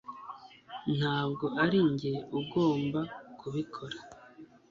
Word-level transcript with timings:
Ntabwo 0.97 1.45
arinjye 1.63 2.11
ugomba 2.39 2.99
kubikora 3.39 3.97